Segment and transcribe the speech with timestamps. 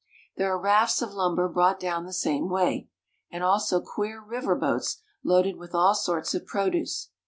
[0.35, 2.89] There are rafts of lumber brought down the same way,
[3.29, 7.09] and also queer river boats loaded with all sorts of produce.